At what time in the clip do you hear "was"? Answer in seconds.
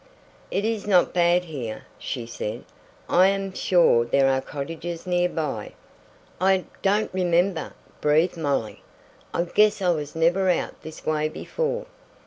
9.91-10.15